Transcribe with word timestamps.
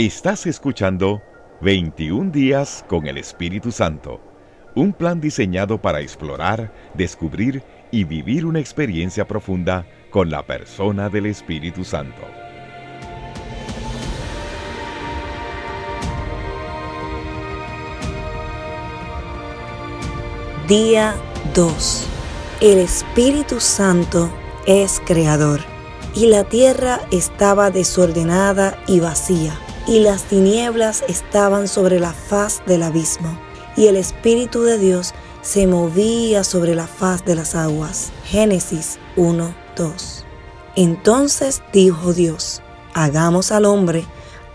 Estás 0.00 0.46
escuchando 0.46 1.20
21 1.60 2.30
días 2.30 2.86
con 2.88 3.06
el 3.06 3.18
Espíritu 3.18 3.70
Santo, 3.70 4.18
un 4.74 4.94
plan 4.94 5.20
diseñado 5.20 5.76
para 5.76 6.00
explorar, 6.00 6.72
descubrir 6.94 7.62
y 7.90 8.04
vivir 8.04 8.46
una 8.46 8.60
experiencia 8.60 9.28
profunda 9.28 9.84
con 10.08 10.30
la 10.30 10.46
persona 10.46 11.10
del 11.10 11.26
Espíritu 11.26 11.84
Santo. 11.84 12.22
Día 20.66 21.14
2. 21.54 22.06
El 22.62 22.78
Espíritu 22.78 23.60
Santo 23.60 24.30
es 24.66 25.02
creador 25.04 25.60
y 26.14 26.28
la 26.28 26.44
tierra 26.44 27.02
estaba 27.10 27.70
desordenada 27.70 28.82
y 28.86 29.00
vacía 29.00 29.60
y 29.90 29.98
las 29.98 30.22
tinieblas 30.22 31.02
estaban 31.08 31.66
sobre 31.66 31.98
la 31.98 32.12
faz 32.12 32.62
del 32.64 32.84
abismo, 32.84 33.36
y 33.76 33.88
el 33.88 33.96
Espíritu 33.96 34.62
de 34.62 34.78
Dios 34.78 35.14
se 35.42 35.66
movía 35.66 36.44
sobre 36.44 36.76
la 36.76 36.86
faz 36.86 37.24
de 37.24 37.34
las 37.34 37.56
aguas. 37.56 38.12
Génesis 38.24 39.00
1, 39.16 39.52
2. 39.76 40.24
Entonces 40.76 41.60
dijo 41.72 42.12
Dios, 42.12 42.62
hagamos 42.94 43.50
al 43.50 43.64
hombre 43.64 44.04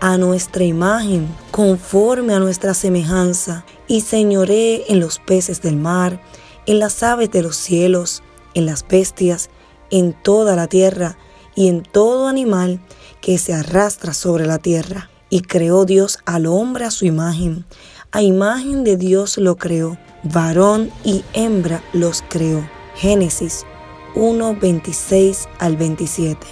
a 0.00 0.16
nuestra 0.16 0.64
imagen, 0.64 1.28
conforme 1.50 2.32
a 2.32 2.38
nuestra 2.38 2.72
semejanza, 2.72 3.66
y 3.86 4.00
señoré 4.00 4.90
en 4.90 5.00
los 5.00 5.18
peces 5.18 5.60
del 5.60 5.76
mar, 5.76 6.18
en 6.64 6.78
las 6.78 7.02
aves 7.02 7.30
de 7.30 7.42
los 7.42 7.56
cielos, 7.56 8.22
en 8.54 8.64
las 8.64 8.88
bestias, 8.88 9.50
en 9.90 10.14
toda 10.14 10.56
la 10.56 10.66
tierra, 10.66 11.18
y 11.54 11.68
en 11.68 11.82
todo 11.82 12.26
animal 12.26 12.80
que 13.20 13.36
se 13.36 13.52
arrastra 13.52 14.14
sobre 14.14 14.46
la 14.46 14.58
tierra. 14.58 15.10
Y 15.28 15.42
creó 15.42 15.84
Dios 15.84 16.18
al 16.24 16.46
hombre 16.46 16.84
a 16.84 16.90
su 16.90 17.04
imagen. 17.04 17.64
A 18.12 18.22
imagen 18.22 18.84
de 18.84 18.96
Dios 18.96 19.38
lo 19.38 19.56
creó. 19.56 19.98
Varón 20.22 20.90
y 21.04 21.24
hembra 21.32 21.82
los 21.92 22.22
creó. 22.28 22.68
Génesis 22.94 23.66
1, 24.14 24.56
26 24.60 25.48
al 25.58 25.76
27. 25.76 26.46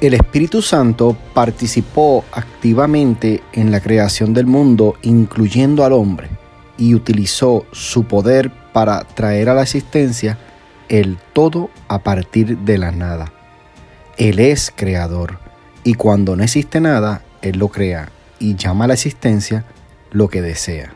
El 0.00 0.12
Espíritu 0.12 0.60
Santo 0.60 1.16
participó 1.32 2.24
activamente 2.32 3.42
en 3.52 3.70
la 3.70 3.80
creación 3.80 4.34
del 4.34 4.46
mundo, 4.46 4.96
incluyendo 5.00 5.84
al 5.84 5.94
hombre, 5.94 6.28
y 6.76 6.94
utilizó 6.94 7.64
su 7.72 8.04
poder 8.04 8.52
para 8.74 9.04
traer 9.04 9.48
a 9.48 9.54
la 9.54 9.62
existencia 9.62 10.36
el 10.90 11.16
todo 11.32 11.70
a 11.88 12.00
partir 12.00 12.58
de 12.58 12.76
la 12.76 12.90
nada. 12.90 13.32
Él 14.18 14.40
es 14.40 14.70
creador, 14.74 15.38
y 15.84 15.94
cuando 15.94 16.36
no 16.36 16.42
existe 16.42 16.80
nada, 16.80 17.22
él 17.50 17.58
lo 17.58 17.68
crea 17.68 18.10
y 18.38 18.56
llama 18.56 18.84
a 18.84 18.88
la 18.88 18.94
existencia 18.94 19.64
lo 20.10 20.28
que 20.28 20.42
desea. 20.42 20.94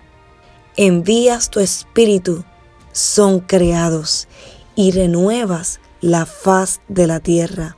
Envías 0.77 1.51
tu 1.51 1.61
espíritu, 1.61 2.45
son 2.93 3.41
creados 3.41 4.29
y 4.75 4.93
renuevas 4.93 5.81
la 6.01 6.27
faz 6.27 6.81
de 6.89 7.07
la 7.07 7.21
tierra. 7.21 7.77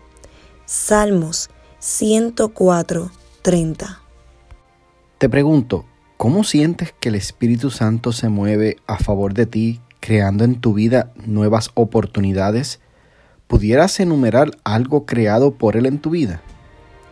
Salmos 0.66 1.50
104, 1.78 3.10
30. 3.42 4.00
Te 5.18 5.28
pregunto, 5.28 5.86
¿cómo 6.16 6.44
sientes 6.44 6.94
que 6.98 7.08
el 7.08 7.14
Espíritu 7.14 7.70
Santo 7.70 8.12
se 8.12 8.28
mueve 8.28 8.76
a 8.86 8.98
favor 8.98 9.34
de 9.34 9.46
ti, 9.46 9.80
creando 10.00 10.44
en 10.44 10.60
tu 10.60 10.74
vida 10.74 11.12
nuevas 11.26 11.70
oportunidades? 11.74 12.80
¿Pudieras 13.46 13.98
enumerar 13.98 14.50
algo 14.62 15.06
creado 15.06 15.54
por 15.54 15.76
Él 15.76 15.86
en 15.86 15.98
tu 15.98 16.10
vida? 16.10 16.42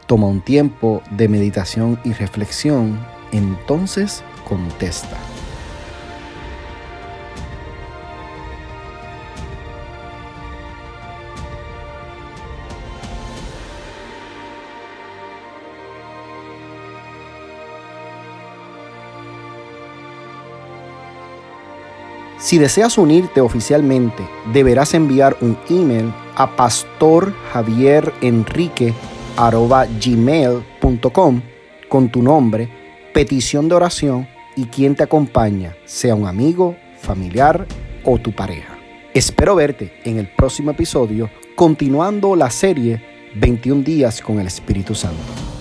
Toma 0.08 0.26
un 0.26 0.40
tiempo 0.40 1.02
de 1.10 1.28
meditación 1.28 2.00
y 2.02 2.14
reflexión, 2.14 2.98
entonces 3.30 4.24
contesta. 4.48 5.18
Si 22.38 22.56
deseas 22.56 22.96
unirte 22.96 23.42
oficialmente, 23.42 24.26
deberás 24.54 24.94
enviar 24.94 25.36
un 25.42 25.58
email 25.68 26.14
a 26.34 26.56
pastorjavierenrique.com 26.56 29.17
arroba 29.38 29.86
gmail.com 29.86 31.40
con 31.88 32.08
tu 32.10 32.22
nombre, 32.22 32.68
petición 33.14 33.68
de 33.68 33.76
oración 33.76 34.28
y 34.56 34.64
quien 34.66 34.96
te 34.96 35.04
acompaña, 35.04 35.76
sea 35.84 36.16
un 36.16 36.26
amigo, 36.26 36.76
familiar 37.00 37.64
o 38.04 38.18
tu 38.18 38.32
pareja. 38.32 38.76
Espero 39.14 39.54
verte 39.54 39.92
en 40.04 40.18
el 40.18 40.28
próximo 40.28 40.72
episodio 40.72 41.30
continuando 41.54 42.34
la 42.34 42.50
serie 42.50 43.00
21 43.36 43.82
días 43.82 44.20
con 44.20 44.40
el 44.40 44.48
Espíritu 44.48 44.94
Santo. 44.94 45.57